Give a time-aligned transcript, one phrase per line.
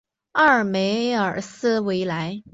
[0.31, 2.41] 奥尔梅尔斯维莱。